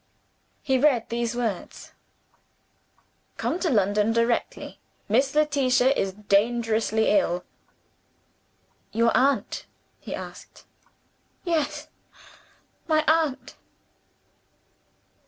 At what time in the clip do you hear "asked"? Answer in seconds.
10.15-10.65